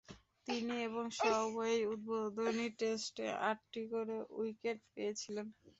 [0.47, 5.47] তিনি এবং শ উভয়েই উদ্বোধনী টেস্টে আটটি করে উইকেট পেয়েছিলেন।